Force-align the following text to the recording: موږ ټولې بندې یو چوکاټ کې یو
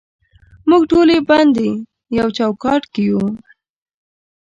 موږ 0.69 0.81
ټولې 0.91 1.17
بندې 1.29 1.69
یو 2.17 2.27
چوکاټ 2.37 2.83
کې 2.93 3.01
یو 3.09 3.21